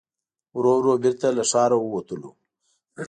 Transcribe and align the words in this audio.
ورو 0.57 0.73
ورو 0.77 0.93
بېرته 1.03 1.27
له 1.37 1.43
ښاره 1.51 1.77
ووتلو. 1.79 2.31